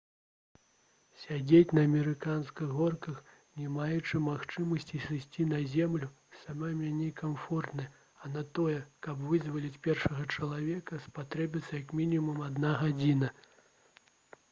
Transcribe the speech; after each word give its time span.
«сядзець 1.23 1.73
на 1.77 1.81
амерыканскіх 1.87 2.71
горках 2.77 3.17
не 3.63 3.65
маючы 3.73 4.21
магчымасці 4.27 5.01
сысці 5.03 5.45
на 5.51 5.59
зямлю 5.73 6.09
сама 6.45 6.69
меней 6.79 6.95
некамфортна 7.01 7.85
а 8.23 8.31
на 8.37 8.43
тое 8.59 8.79
каб 9.09 9.21
вызваліць 9.33 9.81
першага 9.89 10.25
чалавека 10.39 11.03
спатрэбілася 11.05 11.83
як 11.83 11.93
мінімум 12.01 12.41
адна 12.49 12.73
гадзіна» 12.81 13.31